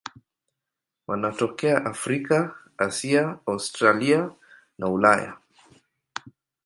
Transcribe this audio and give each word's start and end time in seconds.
Wanatokea 1.07 1.77
Afrika, 1.93 2.39
Asia, 2.87 3.37
Australia 3.45 4.33
na 4.79 4.85
Ulaya. 4.87 5.37